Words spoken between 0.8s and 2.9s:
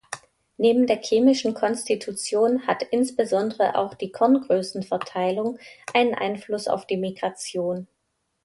der chemischen Konstitution hat